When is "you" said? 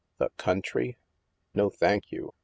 2.11-2.33